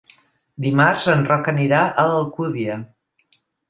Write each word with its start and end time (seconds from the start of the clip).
Dimarts 0.65 1.05
en 1.13 1.23
Roc 1.29 1.51
anirà 1.53 1.85
a 1.85 2.09
l'Alcúdia. 2.15 2.83